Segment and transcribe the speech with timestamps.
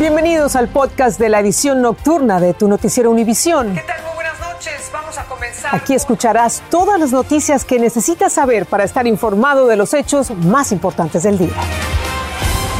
[0.00, 3.74] Bienvenidos al podcast de la edición nocturna de tu noticiero Univisión.
[3.74, 4.02] ¿Qué tal?
[4.02, 4.90] Muy buenas noches.
[4.90, 5.74] Vamos a comenzar.
[5.74, 10.72] Aquí escucharás todas las noticias que necesitas saber para estar informado de los hechos más
[10.72, 11.52] importantes del día.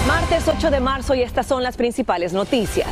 [0.09, 2.89] Martes 8 de marzo y estas son las principales noticias.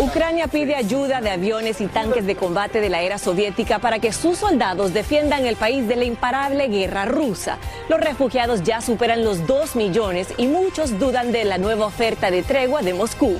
[0.00, 4.12] Ucrania pide ayuda de aviones y tanques de combate de la era soviética para que
[4.12, 7.58] sus soldados defiendan el país de la imparable guerra rusa.
[7.88, 12.44] Los refugiados ya superan los 2 millones y muchos dudan de la nueva oferta de
[12.44, 13.38] tregua de Moscú.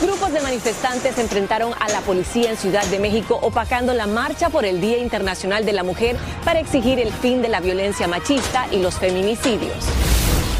[0.00, 4.50] Grupos de manifestantes se enfrentaron a la policía en Ciudad de México opacando la marcha
[4.50, 8.68] por el Día Internacional de la Mujer para exigir el fin de la violencia machista
[8.70, 9.84] y los feminicidios.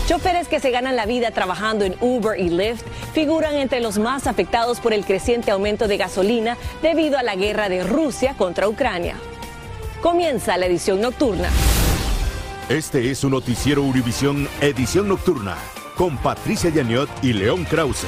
[0.09, 4.27] Choferes que se ganan la vida trabajando en Uber y Lyft figuran entre los más
[4.27, 9.17] afectados por el creciente aumento de gasolina debido a la guerra de Rusia contra Ucrania.
[10.01, 11.51] Comienza la edición nocturna.
[12.71, 15.59] Este es un noticiero Univisión Edición Nocturna
[15.95, 18.07] con Patricia Yaniot y León Krause.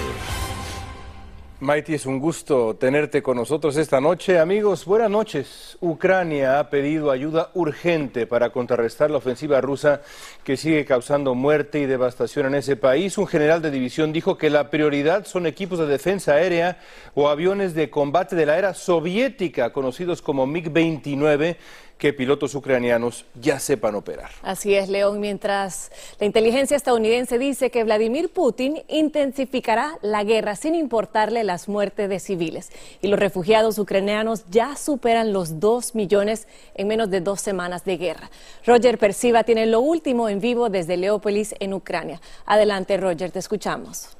[1.62, 4.38] Maiti, es un gusto tenerte con nosotros esta noche.
[4.38, 5.76] Amigos, buenas noches.
[5.82, 10.00] Ucrania ha pedido ayuda urgente para contrarrestar la ofensiva rusa
[10.42, 13.18] que sigue causando muerte y devastación en ese país.
[13.18, 16.78] Un general de división dijo que la prioridad son equipos de defensa aérea
[17.12, 21.58] o aviones de combate de la era soviética, conocidos como MiG-29
[22.00, 24.30] que pilotos ucranianos ya sepan operar.
[24.42, 30.74] Así es, León, mientras la inteligencia estadounidense dice que Vladimir Putin intensificará la guerra sin
[30.74, 32.70] importarle las muertes de civiles.
[33.02, 37.98] Y los refugiados ucranianos ya superan los dos millones en menos de dos semanas de
[37.98, 38.30] guerra.
[38.64, 42.18] Roger Persiva tiene lo último en vivo desde Leópolis, en Ucrania.
[42.46, 44.19] Adelante, Roger, te escuchamos.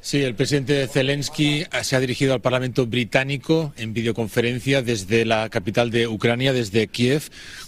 [0.00, 5.90] Sí, el presidente Zelensky se ha dirigido al Parlamento británico en videoconferencia desde la capital
[5.90, 7.24] de Ucrania, desde Kiev,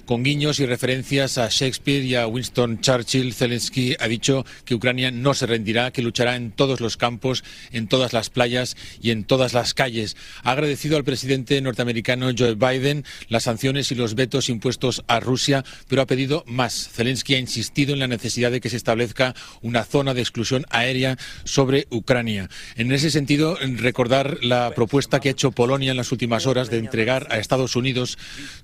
[0.09, 3.35] con guiños y referencias a Shakespeare y a Winston Churchill.
[3.35, 7.89] Zelensky ha dicho que Ucrania no se rendirá, que luchará en todos los campos, en
[7.89, 10.17] todas las playas y en todas las calles.
[10.45, 15.63] Ha agradecido al presidente norteamericano Joe Biden las sanciones y los vetos impuestos a Rusia,
[15.89, 16.89] pero ha pedido más.
[16.91, 21.19] Zelensky ha insistido en la necesidad de que se establezca una zona de exclusión aérea
[21.45, 22.49] sobre Ucrania.
[22.77, 26.79] En ese sentido, recordar la propuesta que ha hecho Polonia en las últimas horas de
[26.79, 28.17] entregar a Estados Unidos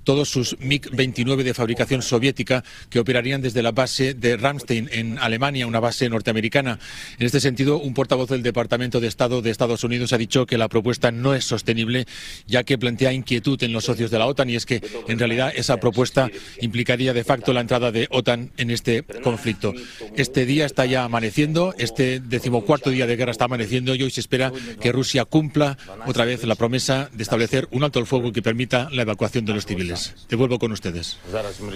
[0.04, 5.67] todos sus MiG-29 de fabricación soviética que operarían desde la base de Ramstein en Alemania,
[5.67, 6.78] una base norteamericana.
[7.19, 10.59] En este sentido, un portavoz del Departamento de Estado de Estados Unidos ha dicho que
[10.59, 12.06] la propuesta no es sostenible,
[12.47, 15.53] ya que plantea inquietud en los socios de la OTAN y es que, en realidad,
[15.56, 16.31] esa propuesta
[16.61, 19.72] implicaría de facto la entrada de OTAN en este conflicto.
[20.16, 24.21] Este día está ya amaneciendo, este decimocuarto día de guerra está amaneciendo y hoy se
[24.21, 28.43] espera que Rusia cumpla otra vez la promesa de establecer un alto el fuego que
[28.43, 30.15] permita la evacuación de los civiles.
[30.28, 31.19] Devuelvo con ustedes.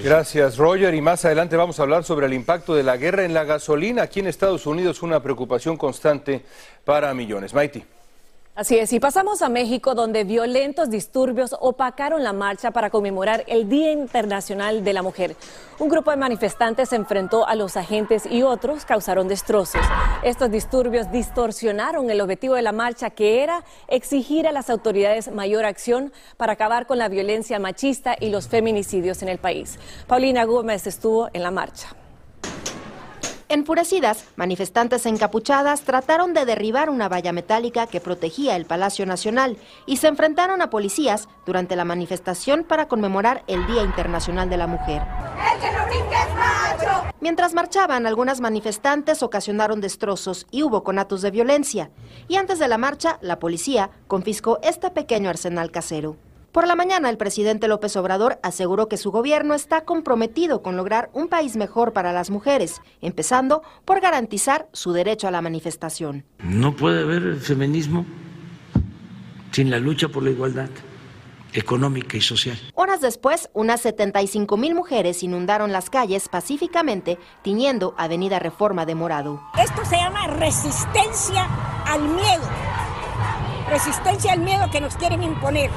[0.02, 0.94] Gracias, Roger.
[0.94, 4.02] Y más adelante vamos a hablar sobre el impacto de la guerra en la gasolina
[4.02, 6.42] aquí en Estados Unidos, una preocupación constante
[6.84, 7.54] para millones.
[7.54, 7.84] Maiti.
[8.58, 13.68] Así es, y pasamos a México, donde violentos disturbios opacaron la marcha para conmemorar el
[13.68, 15.36] Día Internacional de la Mujer.
[15.78, 19.80] Un grupo de manifestantes se enfrentó a los agentes y otros causaron destrozos.
[20.24, 25.64] Estos disturbios distorsionaron el objetivo de la marcha, que era exigir a las autoridades mayor
[25.64, 29.78] acción para acabar con la violencia machista y los feminicidios en el país.
[30.08, 31.94] Paulina Gómez estuvo en la marcha.
[33.50, 39.96] Enfurecidas, manifestantes encapuchadas trataron de derribar una valla metálica que protegía el Palacio Nacional y
[39.96, 45.00] se enfrentaron a policías durante la manifestación para conmemorar el Día Internacional de la Mujer.
[47.20, 51.90] Mientras marchaban, algunas manifestantes ocasionaron destrozos y hubo conatos de violencia.
[52.28, 56.16] Y antes de la marcha, la policía confiscó este pequeño arsenal casero.
[56.58, 61.08] Por la mañana, el presidente López Obrador aseguró que su gobierno está comprometido con lograr
[61.12, 66.24] un país mejor para las mujeres, empezando por garantizar su derecho a la manifestación.
[66.40, 68.04] No puede haber feminismo
[69.52, 70.68] sin la lucha por la igualdad
[71.52, 72.58] económica y social.
[72.74, 79.40] Horas después, unas 75 mil mujeres inundaron las calles pacíficamente, tiñendo Avenida Reforma de morado.
[79.62, 81.46] Esto se llama resistencia
[81.86, 82.48] al miedo,
[83.70, 85.70] resistencia al miedo que nos quieren imponer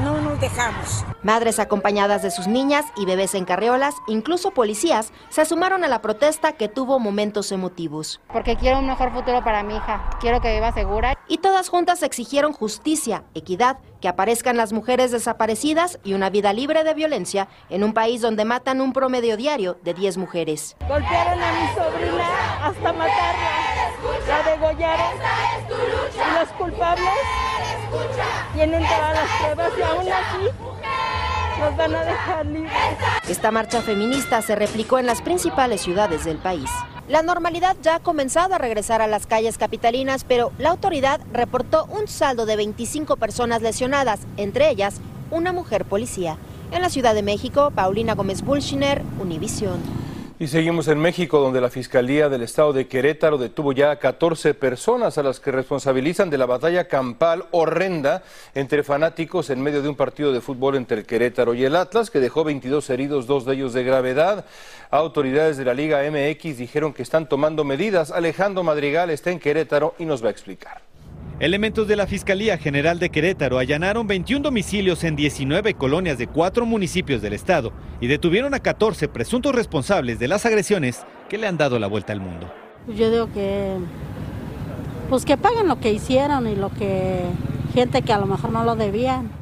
[0.00, 1.04] no nos dejamos.
[1.22, 6.02] Madres acompañadas de sus niñas y bebés en carreolas, incluso policías, se sumaron a la
[6.02, 8.20] protesta que tuvo momentos emotivos.
[8.32, 11.16] Porque quiero un mejor futuro para mi hija, quiero que viva segura.
[11.28, 16.82] Y todas juntas exigieron justicia, equidad, que aparezcan las mujeres desaparecidas y una vida libre
[16.82, 20.76] de violencia en un país donde matan un promedio diario de 10 mujeres.
[20.88, 23.61] Golpearon a mi sobrina hasta matarla,
[24.32, 25.12] la degollaron
[25.68, 27.04] y los culpables
[28.54, 32.72] tienen todas las pruebas y aún así nos van a dejar libres.
[33.28, 36.70] Esta marcha feminista se replicó en las principales ciudades del país.
[37.08, 41.84] La normalidad ya ha comenzado a regresar a las calles capitalinas, pero la autoridad reportó
[41.86, 45.00] un saldo de 25 personas lesionadas, entre ellas
[45.30, 46.38] una mujer policía.
[46.70, 50.01] En la Ciudad de México, Paulina Gómez Bulshiner, Univisión.
[50.42, 54.54] Y seguimos en México, donde la Fiscalía del Estado de Querétaro detuvo ya a 14
[54.54, 59.88] personas a las que responsabilizan de la batalla campal horrenda entre fanáticos en medio de
[59.88, 63.44] un partido de fútbol entre el Querétaro y el Atlas, que dejó 22 heridos, dos
[63.44, 64.44] de ellos de gravedad.
[64.90, 68.10] Autoridades de la Liga MX dijeron que están tomando medidas.
[68.10, 70.91] Alejandro Madrigal está en Querétaro y nos va a explicar.
[71.40, 76.66] Elementos de la Fiscalía General de Querétaro allanaron 21 domicilios en 19 colonias de cuatro
[76.66, 81.56] municipios del estado y detuvieron a 14 presuntos responsables de las agresiones que le han
[81.56, 82.52] dado la vuelta al mundo.
[82.86, 83.76] Yo digo que
[85.08, 87.22] pues que paguen lo que hicieron y lo que
[87.74, 89.41] gente que a lo mejor no lo debían.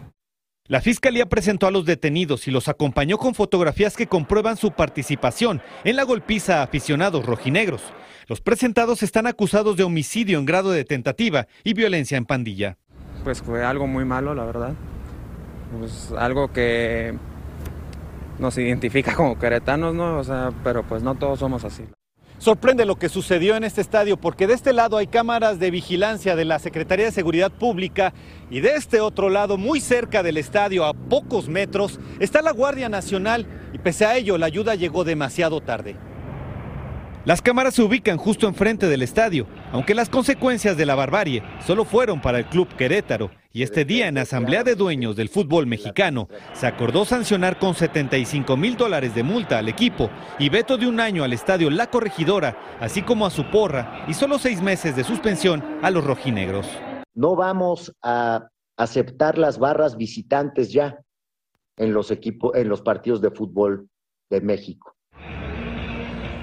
[0.70, 5.60] La fiscalía presentó a los detenidos y los acompañó con fotografías que comprueban su participación
[5.82, 7.82] en la golpiza a aficionados rojinegros.
[8.28, 12.78] Los presentados están acusados de homicidio en grado de tentativa y violencia en pandilla.
[13.24, 14.74] Pues fue algo muy malo, la verdad.
[15.76, 17.18] Pues algo que
[18.38, 20.18] nos identifica como queretanos, ¿no?
[20.18, 21.82] O sea, pero pues no todos somos así.
[22.40, 26.36] Sorprende lo que sucedió en este estadio porque de este lado hay cámaras de vigilancia
[26.36, 28.14] de la Secretaría de Seguridad Pública
[28.48, 32.88] y de este otro lado, muy cerca del estadio, a pocos metros, está la Guardia
[32.88, 35.96] Nacional y pese a ello la ayuda llegó demasiado tarde.
[37.26, 41.84] Las cámaras se ubican justo enfrente del estadio, aunque las consecuencias de la barbarie solo
[41.84, 43.30] fueron para el club Querétaro.
[43.52, 48.56] Y este día en Asamblea de Dueños del Fútbol Mexicano se acordó sancionar con 75
[48.56, 50.08] mil dólares de multa al equipo
[50.38, 54.14] y veto de un año al estadio La Corregidora, así como a su porra y
[54.14, 56.64] solo seis meses de suspensión a los rojinegros.
[57.12, 61.00] No vamos a aceptar las barras visitantes ya
[61.76, 63.88] en los equipos, en los partidos de fútbol
[64.30, 64.94] de México.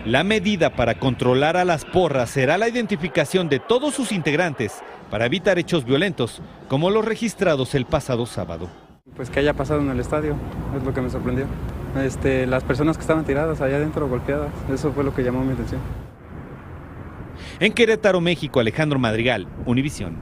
[0.07, 4.81] La medida para controlar a las porras será la identificación de todos sus integrantes
[5.11, 8.69] para evitar hechos violentos, como los registrados el pasado sábado.
[9.17, 10.37] Pues que haya pasado en el estadio,
[10.77, 11.45] es lo que me sorprendió.
[12.01, 15.51] Este, las personas que estaban tiradas allá adentro golpeadas, eso fue lo que llamó mi
[15.51, 15.81] atención.
[17.59, 20.15] En Querétaro, México, Alejandro Madrigal, Univisión.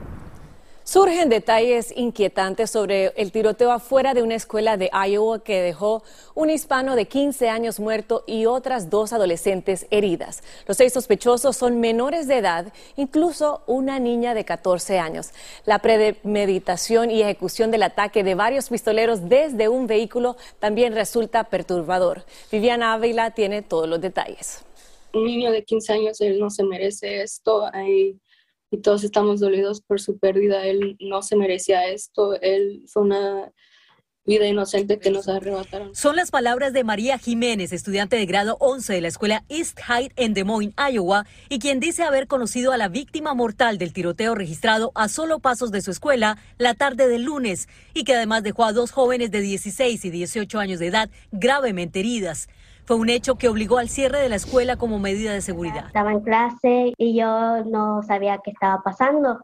[0.88, 6.04] Surgen detalles inquietantes sobre el tiroteo afuera de una escuela de Iowa que dejó
[6.36, 10.44] un hispano de 15 años muerto y otras dos adolescentes heridas.
[10.68, 15.32] Los seis sospechosos son menores de edad, incluso una niña de 14 años.
[15.66, 22.26] La premeditación y ejecución del ataque de varios pistoleros desde un vehículo también resulta perturbador.
[22.52, 24.64] Viviana Ávila tiene todos los detalles.
[25.14, 27.66] Un niño de 15 años, él no se merece esto
[28.72, 30.66] y todos estamos dolidos por su pérdida.
[30.66, 32.40] Él no se merecía esto.
[32.42, 33.52] Él fue una
[34.26, 35.94] vida inocente que nos arrebataron.
[35.94, 40.12] Son las palabras de María Jiménez, estudiante de grado 11 de la escuela East Hyde
[40.16, 44.34] en Des Moines, Iowa, y quien dice haber conocido a la víctima mortal del tiroteo
[44.34, 48.66] registrado a solo pasos de su escuela la tarde del lunes y que además dejó
[48.66, 52.48] a dos jóvenes de 16 y 18 años de edad gravemente heridas.
[52.86, 55.88] Fue un hecho que obligó al cierre de la escuela como medida de seguridad.
[55.88, 59.40] Estaba en clase y yo no sabía qué estaba pasando.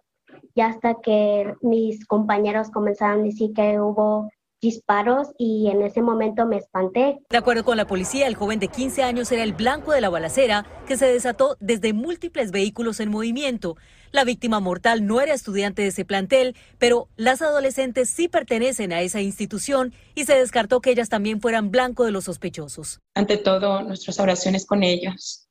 [0.54, 4.30] Y hasta que mis compañeros comenzaron a decir que hubo
[4.62, 7.18] disparos y en ese momento me espanté.
[7.30, 10.10] De acuerdo con la policía, el joven de 15 años era el blanco de la
[10.10, 13.76] balacera que se desató desde múltiples vehículos en movimiento.
[14.12, 19.02] La víctima mortal no era estudiante de ese plantel, pero las adolescentes sí pertenecen a
[19.02, 23.00] esa institución y se descartó que ellas también fueran blanco de los sospechosos.
[23.16, 25.48] Ante todo, nuestras oraciones con ellos.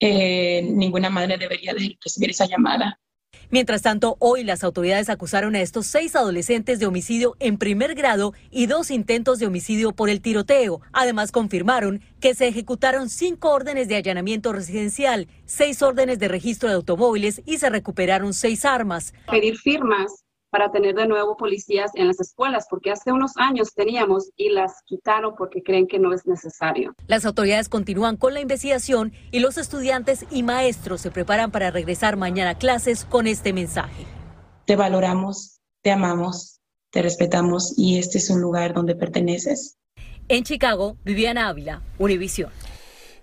[0.00, 3.00] Eh, ninguna madre debería de recibir esa llamada.
[3.50, 8.34] Mientras tanto, hoy las autoridades acusaron a estos seis adolescentes de homicidio en primer grado
[8.50, 10.82] y dos intentos de homicidio por el tiroteo.
[10.92, 16.74] Además, confirmaron que se ejecutaron cinco órdenes de allanamiento residencial, seis órdenes de registro de
[16.74, 19.14] automóviles y se recuperaron seis armas.
[19.30, 24.30] Pedir firmas para tener de nuevo policías en las escuelas, porque hace unos años teníamos
[24.36, 26.94] y las quitaron porque creen que no es necesario.
[27.06, 32.16] Las autoridades continúan con la investigación y los estudiantes y maestros se preparan para regresar
[32.16, 34.06] mañana a clases con este mensaje.
[34.64, 39.76] Te valoramos, te amamos, te respetamos y este es un lugar donde perteneces.
[40.28, 42.50] En Chicago, Viviana Ávila, Univisión.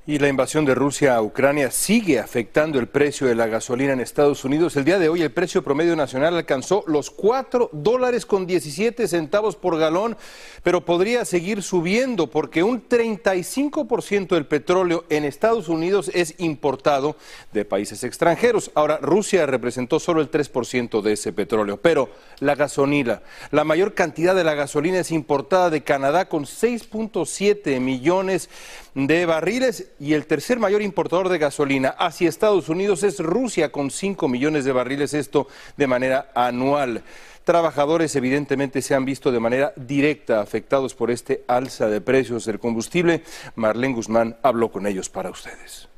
[0.07, 3.99] Y la invasión de Rusia a Ucrania sigue afectando el precio de la gasolina en
[3.99, 4.75] Estados Unidos.
[4.75, 9.55] El día de hoy el precio promedio nacional alcanzó los 4 dólares con 17 centavos
[9.55, 10.15] por galón,
[10.61, 17.15] pero podría seguir subiendo porque un 35% del petróleo en Estados Unidos es importado
[17.51, 18.69] de países extranjeros.
[18.75, 24.35] Ahora, Rusia representó solo el 3% de ese petróleo, pero la gasolina, la mayor cantidad
[24.35, 28.51] de la gasolina es importada de Canadá con 6.7 millones
[28.95, 33.91] de barriles y el tercer mayor importador de gasolina hacia Estados Unidos es Rusia con
[33.91, 37.03] 5 millones de barriles, esto de manera anual.
[37.43, 42.57] Trabajadores evidentemente se han visto de manera directa afectados por este alza de precios del
[42.57, 43.23] combustible.
[43.55, 45.89] Marlene Guzmán habló con ellos para ustedes.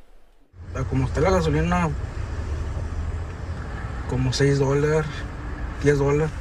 [0.89, 1.89] Como está la gasolina,
[4.09, 5.05] como 6 dólares,
[5.83, 6.31] 10 dólares.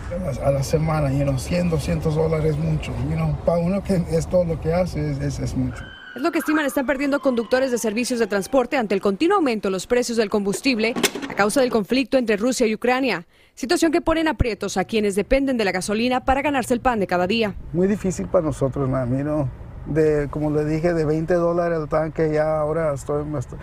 [0.43, 2.93] A la semana, you know, 100, 200 dólares es mucho.
[3.09, 5.85] You know, para uno que es todo lo que hace, es, es, es mucho.
[6.17, 9.69] Es lo que estiman están perdiendo conductores de servicios de transporte ante el continuo aumento
[9.69, 10.95] de los precios del combustible
[11.29, 13.27] a causa del conflicto entre Rusia y Ucrania.
[13.55, 17.01] Situación que pone en aprietos a quienes dependen de la gasolina para ganarse el pan
[17.01, 17.55] de cada día.
[17.75, 19.51] Muy difícil para nosotros, mami, ¿no?
[19.85, 23.59] De, como le dije, de 20 dólares el tanque, ya ahora estoy, estoy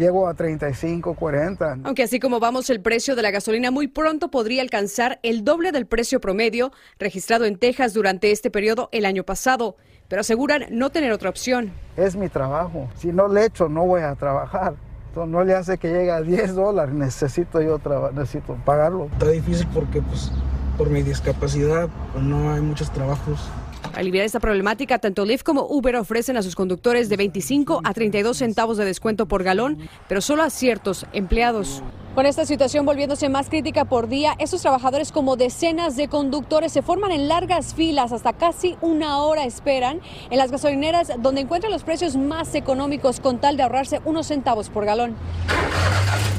[0.00, 1.78] llego a 35, 40.
[1.84, 5.70] Aunque así como vamos, el precio de la gasolina muy pronto podría alcanzar el doble
[5.70, 9.76] del precio promedio registrado en Texas durante este periodo el año pasado,
[10.08, 11.70] pero aseguran no tener otra opción.
[11.96, 12.88] Es mi trabajo.
[12.96, 14.74] Si no le echo, no voy a trabajar.
[15.08, 16.94] Entonces, no le hace que llegue a 10 dólares.
[16.94, 17.78] Necesito yo
[18.12, 19.06] necesito pagarlo.
[19.12, 20.32] Está difícil porque pues
[20.78, 23.50] por mi discapacidad pues, no hay muchos trabajos.
[23.90, 27.92] Para aliviar esta problemática, tanto Lyft como Uber ofrecen a sus conductores de 25 a
[27.92, 29.78] 32 centavos de descuento por galón,
[30.08, 31.82] pero solo a ciertos empleados.
[32.14, 36.82] Con esta situación volviéndose más crítica por día, estos trabajadores como decenas de conductores se
[36.82, 41.82] forman en largas filas, hasta casi una hora esperan en las gasolineras donde encuentran los
[41.82, 45.16] precios más económicos con tal de ahorrarse unos centavos por galón.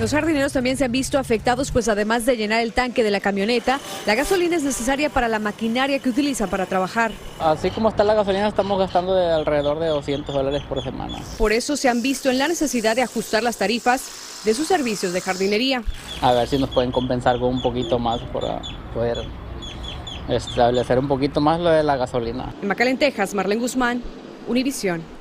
[0.02, 3.20] Los jardineros también se han visto afectados, pues además de llenar el tanque de la
[3.20, 7.12] camioneta, la gasolina es necesaria para la maquinaria que utilizan para trabajar.
[7.40, 11.20] Así como está la gasolina, estamos gastando de alrededor de 200 dólares por semana.
[11.38, 15.14] Por eso se han visto en la necesidad de ajustar las tarifas de sus servicios
[15.14, 15.84] de jardinería.
[16.22, 18.60] A ver si nos pueden compensar con un poquito más para
[18.96, 19.20] poder
[20.30, 22.56] establecer un poquito más lo de la gasolina.
[22.62, 24.02] En McAllen, Texas, Marlene Guzmán,
[24.48, 25.21] Univisión.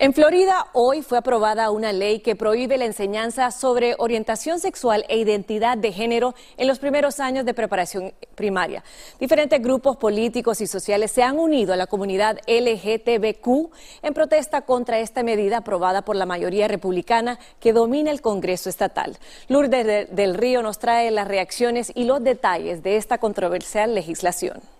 [0.00, 5.18] En Florida, hoy fue aprobada una ley que prohíbe la enseñanza sobre orientación sexual e
[5.18, 8.84] identidad de género en los primeros años de preparación primaria.
[9.18, 15.00] Diferentes grupos políticos y sociales se han unido a la comunidad LGTBQ en protesta contra
[15.00, 19.18] esta medida aprobada por la mayoría republicana que domina el Congreso estatal.
[19.48, 24.77] Lourdes del Río nos trae las reacciones y los detalles de esta controversial legislación.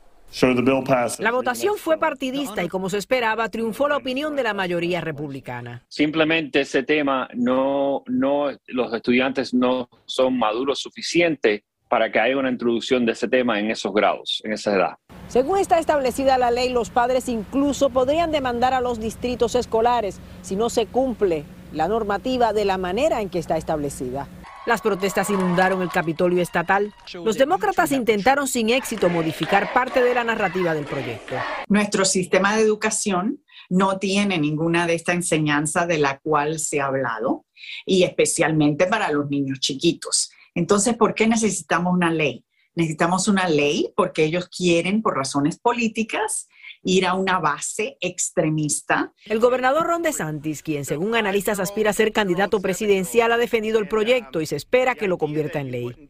[1.18, 5.84] La votación fue partidista y como se esperaba triunfó la opinión de la mayoría republicana.
[5.88, 12.50] Simplemente ese tema no, no, los estudiantes no son maduros suficiente para que haya una
[12.50, 14.94] introducción de ese tema en esos grados, en esa edad.
[15.28, 20.56] Según está establecida la ley, los padres incluso podrían demandar a los distritos escolares si
[20.56, 24.28] no se cumple la normativa de la manera en que está establecida.
[24.68, 26.92] Las protestas inundaron el Capitolio estatal.
[27.24, 31.36] Los demócratas intentaron sin éxito modificar parte de la narrativa del proyecto.
[31.68, 36.86] Nuestro sistema de educación no tiene ninguna de esta enseñanza de la cual se ha
[36.88, 37.46] hablado,
[37.86, 40.30] y especialmente para los niños chiquitos.
[40.54, 42.44] Entonces, ¿por qué necesitamos una ley?
[42.74, 46.46] Necesitamos una ley porque ellos quieren, por razones políticas,
[46.82, 49.12] ir a una base extremista.
[49.24, 53.88] El gobernador Ron DeSantis, quien según analistas aspira a ser candidato presidencial, ha defendido el
[53.88, 56.08] proyecto y se espera que lo convierta en ley.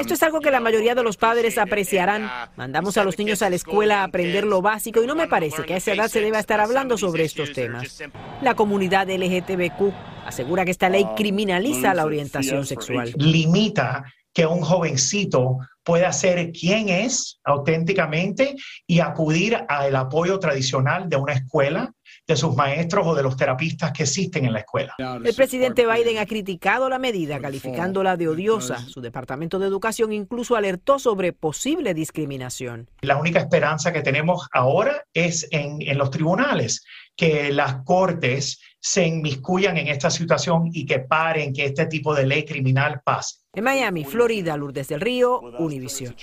[0.00, 2.30] Esto es algo que la mayoría de los padres apreciarán.
[2.56, 5.64] Mandamos a los niños a la escuela a aprender lo básico y no me parece
[5.64, 8.02] que a esa edad se deba estar hablando sobre estos temas.
[8.42, 9.92] La comunidad LGTBQ
[10.26, 13.12] asegura que esta ley criminaliza la orientación sexual.
[13.16, 14.04] Limita
[14.34, 21.34] que un jovencito pueda ser quien es auténticamente y acudir al apoyo tradicional de una
[21.34, 21.92] escuela,
[22.26, 24.94] de sus maestros o de los terapistas que existen en la escuela.
[24.98, 28.78] El presidente Biden ha criticado la medida, calificándola de odiosa.
[28.78, 32.88] Su Departamento de Educación incluso alertó sobre posible discriminación.
[33.02, 36.84] La única esperanza que tenemos ahora es en, en los tribunales,
[37.16, 42.26] que las cortes se inmiscuyan en esta situación y que paren que este tipo de
[42.26, 43.36] ley criminal pase.
[43.54, 46.14] En Miami, Florida, Lourdes del Río, Univision.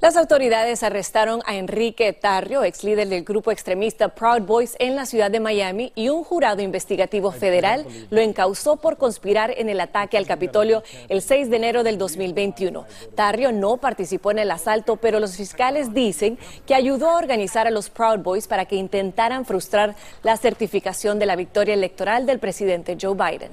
[0.00, 5.04] Las autoridades arrestaron a Enrique Tarrio, ex líder del grupo extremista Proud Boys en la
[5.04, 10.16] ciudad de Miami, y un jurado investigativo federal lo encausó por conspirar en el ataque
[10.16, 12.86] al Capitolio el 6 de enero del 2021.
[13.14, 17.70] Tarrio no participó en el asalto, pero los fiscales dicen que ayudó a organizar a
[17.70, 22.96] los Proud Boys para que intentaran frustrar la certificación de la victoria electoral del presidente
[22.98, 23.50] Joe Biden.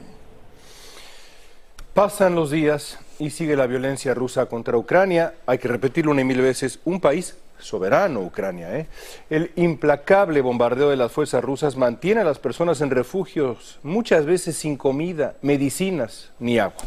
[1.94, 5.34] Pasan los días y sigue la violencia rusa contra Ucrania.
[5.46, 8.78] Hay que repetirlo una y mil veces, un país soberano, Ucrania.
[8.78, 8.88] ¿eh?
[9.30, 14.58] El implacable bombardeo de las fuerzas rusas mantiene a las personas en refugios, muchas veces
[14.58, 16.78] sin comida, medicinas ni agua.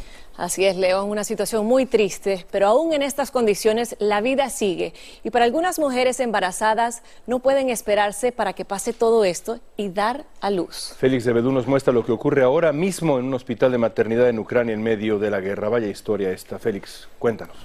[0.41, 4.95] Así es, León, una situación muy triste, pero aún en estas condiciones la vida sigue.
[5.23, 10.25] Y para algunas mujeres embarazadas no pueden esperarse para que pase todo esto y dar
[10.41, 10.95] a luz.
[10.97, 14.31] Félix de Bedú nos muestra lo que ocurre ahora mismo en un hospital de maternidad
[14.31, 15.69] en Ucrania en medio de la guerra.
[15.69, 16.59] Vaya historia esta.
[16.59, 17.57] Félix, cuéntanos.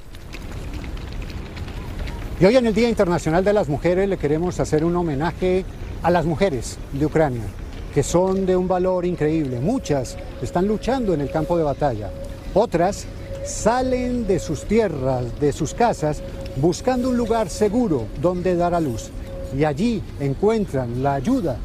[2.41, 5.63] Y hoy en el Día Internacional de las Mujeres le queremos hacer un homenaje
[6.03, 7.45] a las mujeres de Ucrania,
[7.93, 9.61] que son de un valor increíble.
[9.61, 12.11] Muchas están luchando en el campo de batalla.
[12.55, 13.05] Otras
[13.45, 16.23] salen de sus tierras, de sus casas,
[16.55, 19.09] buscando un lugar seguro donde dar a luz.
[19.53, 21.57] Y allí encuentran la ayuda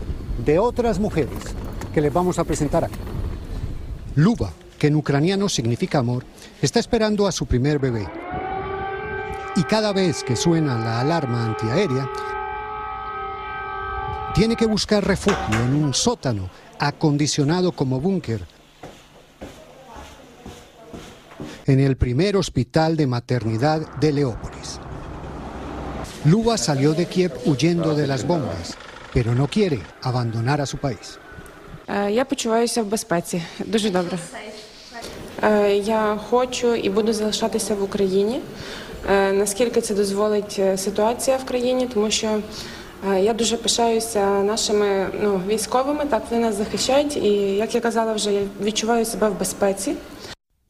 [0.44, 1.38] de otras mujeres
[1.94, 2.98] que les vamos a presentar aquí.
[4.16, 6.24] Luba, que en ucraniano significa amor,
[6.60, 8.08] está esperando a su primer bebé.
[9.54, 12.10] Y cada vez que suena la alarma antiaérea,
[14.34, 18.44] tiene que buscar refugio en un sótano acondicionado como búnker
[21.70, 24.80] en el primer hospital de maternidad de Leópolis.
[26.24, 28.74] Luba salió de Kiev huyendo de las bombas,
[29.14, 31.18] pero no quiere abandonar a su país.
[32.10, 34.18] Я почуваюся в безпеці, дуже добре.
[35.74, 38.40] Я хочу і буду залишатися в Україні,
[39.32, 42.40] наскільки це дозволить ситуація в країні, тому що
[43.20, 48.32] я дуже пишаюся нашими ну, військовими, так вони нас захищають, і як я казала вже,
[48.32, 49.94] я відчуваю себе в безпеці.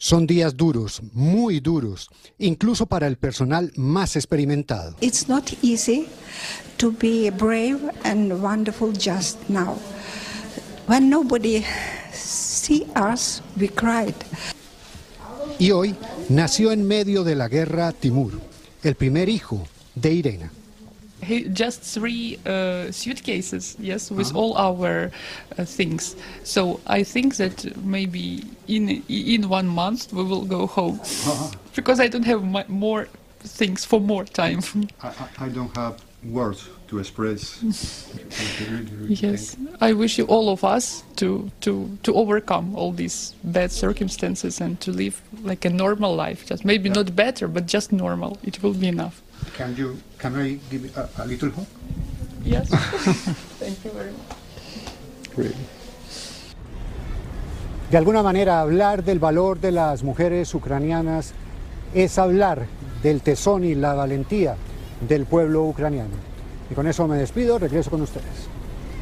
[0.02, 4.96] Son días duros, muy duros, incluso para el personal más experimentado.
[5.02, 6.06] It's not easy
[6.78, 9.76] to be brave and wonderful just now.
[10.86, 11.66] When nobody
[12.14, 14.14] see us, we cried.
[15.58, 15.94] Y hoy
[16.30, 18.40] nació en medio de la guerra Timur,
[18.82, 20.50] el primer hijo de Irena.
[21.22, 25.10] He, just three uh, suitcases, yes, with all our
[25.58, 26.16] uh, things.
[26.44, 30.98] So I think that maybe in in one month we will go home,
[31.76, 33.06] because I don't have my, more
[33.58, 34.60] things for more time.
[35.02, 37.60] I, I- I don't have words to express.
[39.08, 44.60] Yes, I wish you all of us to to to overcome all these bad circumstances
[44.60, 46.46] and to live like a normal life.
[46.50, 48.38] Just maybe not better, but just normal.
[48.42, 49.20] It will be enough.
[49.60, 49.98] Can you?
[50.16, 51.68] Can I give a, a little hope?
[52.42, 52.66] Yes.
[53.60, 55.52] Thank you very much.
[57.90, 61.34] De alguna manera, hablar del valor de las mujeres ucranianas
[61.92, 62.68] es hablar
[63.02, 64.56] del tesón y la valentía
[65.06, 66.16] del pueblo ucraniano.
[66.70, 68.48] Y con eso me despido, regreso con ustedes.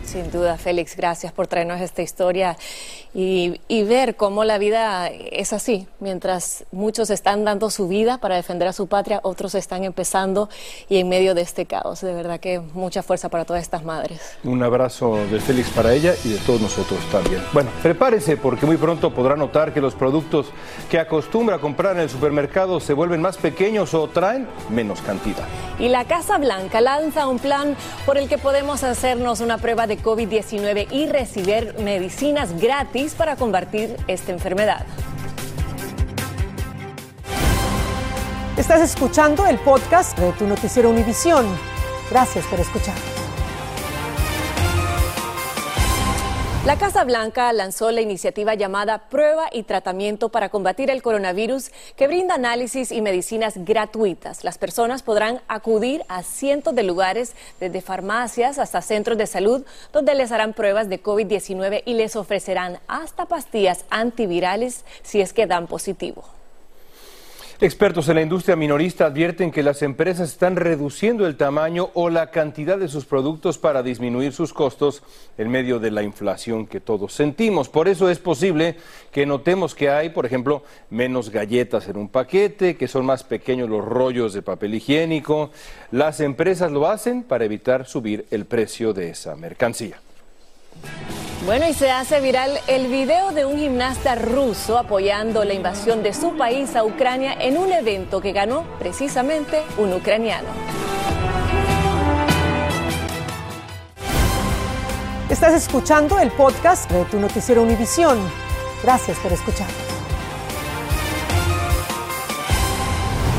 [0.05, 2.57] Sin duda, Félix, gracias por traernos esta historia
[3.14, 5.87] y, y ver cómo la vida es así.
[6.01, 10.49] Mientras muchos están dando su vida para defender a su patria, otros están empezando
[10.88, 12.01] y en medio de este caos.
[12.01, 14.21] De verdad que mucha fuerza para todas estas madres.
[14.44, 17.42] Un abrazo de Félix para ella y de todos nosotros también.
[17.53, 20.47] Bueno, prepárese porque muy pronto podrá notar que los productos
[20.90, 25.47] que acostumbra a comprar en el supermercado se vuelven más pequeños o traen menos cantidad.
[25.79, 29.99] Y la Casa Blanca lanza un plan por el que podemos hacernos una prueba de
[29.99, 34.84] COVID-19 y recibir medicinas gratis para combatir esta enfermedad.
[38.56, 41.46] Estás escuchando el podcast de tu noticiero Univisión.
[42.11, 42.96] Gracias por escuchar.
[46.68, 52.07] La Casa Blanca lanzó la iniciativa llamada Prueba y Tratamiento para combatir el coronavirus, que
[52.07, 54.44] brinda análisis y medicinas gratuitas.
[54.44, 60.14] Las personas podrán acudir a cientos de lugares, desde farmacias hasta centros de salud, donde
[60.14, 65.68] les harán pruebas de COVID-19 y les ofrecerán hasta pastillas antivirales si es que dan
[65.68, 66.38] positivo.
[67.61, 72.31] Expertos en la industria minorista advierten que las empresas están reduciendo el tamaño o la
[72.31, 75.03] cantidad de sus productos para disminuir sus costos
[75.37, 77.68] en medio de la inflación que todos sentimos.
[77.68, 78.77] Por eso es posible
[79.11, 83.68] que notemos que hay, por ejemplo, menos galletas en un paquete, que son más pequeños
[83.68, 85.51] los rollos de papel higiénico.
[85.90, 89.99] Las empresas lo hacen para evitar subir el precio de esa mercancía.
[91.46, 96.12] Bueno, y se hace viral el video de un gimnasta ruso apoyando la invasión de
[96.12, 100.48] su país a Ucrania en un evento que ganó precisamente un ucraniano.
[105.31, 108.18] Estás escuchando el podcast de tu noticiero Univisión.
[108.83, 109.88] Gracias por escuchar.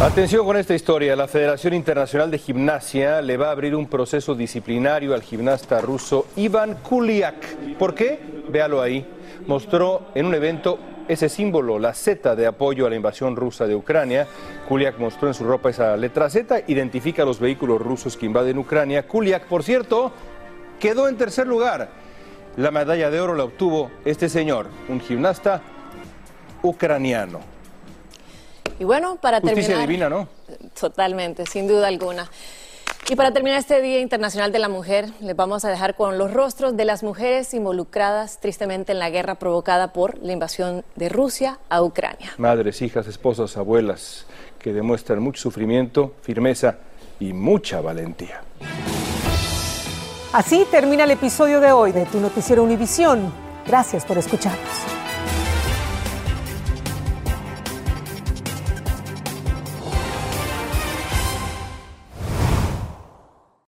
[0.02, 1.14] Atención con esta historia.
[1.18, 6.28] La Federación Internacional de Gimnasia le va a abrir un proceso disciplinario al gimnasta ruso
[6.38, 7.76] Ivan Kuliak.
[7.78, 8.18] ¿Por qué?
[8.50, 9.06] Véalo ahí.
[9.46, 13.76] Mostró en un evento ese símbolo, la Z de apoyo a la invasión rusa de
[13.76, 14.26] Ucrania.
[14.70, 18.58] Kuliak mostró en su ropa esa letra Z, identifica a los vehículos rusos que invaden
[18.58, 19.06] Ucrania.
[19.06, 20.14] Kuliak, por cierto,
[20.80, 21.90] quedó en tercer lugar.
[22.56, 25.62] La medalla de oro la obtuvo este señor, un gimnasta
[26.64, 27.59] ucraniano.
[28.80, 29.88] Y bueno, para Justicia terminar...
[29.88, 30.28] divina, ¿no?
[30.80, 32.30] Totalmente, sin duda alguna.
[33.10, 36.32] Y para terminar este Día Internacional de la Mujer, les vamos a dejar con los
[36.32, 41.60] rostros de las mujeres involucradas tristemente en la guerra provocada por la invasión de Rusia
[41.70, 42.34] a Ucrania.
[42.38, 44.28] Madres, hijas, esposas, abuelas,
[44.60, 46.78] que demuestran mucho sufrimiento, firmeza
[47.20, 48.42] y mucha valentía.
[50.32, 53.34] Así termina el episodio de hoy de Tu Noticiero Univisión.
[53.66, 54.99] Gracias por escucharnos.